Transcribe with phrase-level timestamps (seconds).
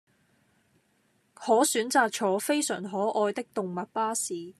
[1.35, 4.33] 可選擇坐非常可愛的動物巴士